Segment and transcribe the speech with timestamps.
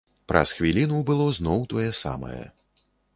[0.31, 2.43] Праз хвіліну было зноў тое самае.